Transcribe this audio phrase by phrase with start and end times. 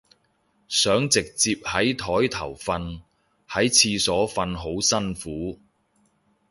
[0.67, 3.01] 想直接喺枱頭瞓，
[3.47, 5.59] 喺廁所瞓好辛苦